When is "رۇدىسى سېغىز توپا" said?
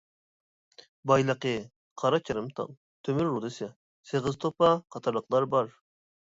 3.37-4.75